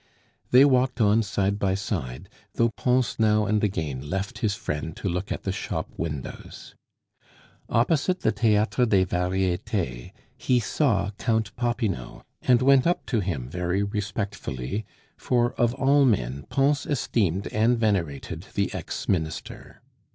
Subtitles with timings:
[0.49, 5.07] They walked on side by side, though Pons now and again left his friend to
[5.07, 6.73] look at the shop windows.
[7.69, 13.83] Opposite the Theatre des Varietes he saw Count Popinot, and went up to him very
[13.83, 14.85] respectfully,
[15.17, 19.83] for of all men Pons esteemed and venerated the ex Minister.